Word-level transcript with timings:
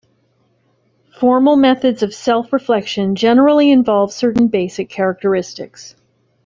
Formal 1.19 1.57
methods 1.57 2.01
of 2.01 2.11
self-reflection 2.11 3.13
generally 3.13 3.69
involve 3.69 4.11
certain 4.11 4.47
basic 4.47 4.89
characteristics. 4.89 5.95